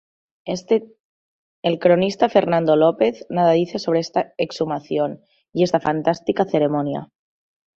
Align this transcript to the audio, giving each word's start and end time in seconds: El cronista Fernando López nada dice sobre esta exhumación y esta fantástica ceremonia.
El 1.63 1.77
cronista 1.77 2.27
Fernando 2.27 2.75
López 2.75 3.27
nada 3.29 3.51
dice 3.51 3.77
sobre 3.77 3.99
esta 3.99 4.33
exhumación 4.39 5.21
y 5.53 5.61
esta 5.61 5.79
fantástica 5.79 6.45
ceremonia. 6.45 7.11